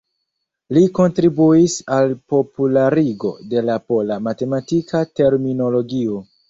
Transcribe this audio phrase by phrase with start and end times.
[0.77, 6.23] Li kontribuis al popularigo de la pola matematika terminologio.